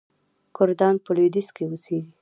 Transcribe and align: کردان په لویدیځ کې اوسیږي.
کردان 0.55 0.95
په 1.03 1.09
لویدیځ 1.15 1.47
کې 1.55 1.63
اوسیږي. 1.69 2.13